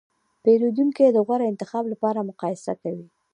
[0.43, 3.07] پیرودونکي د غوره انتخاب لپاره مقایسه کوي.